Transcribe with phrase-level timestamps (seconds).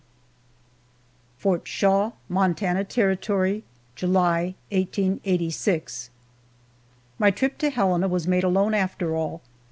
[1.37, 3.63] FORT SHAW, MONTANA TERRITORY,
[3.95, 6.09] July, 1886.
[7.19, 9.41] MY trip to Helena was made alone, after all!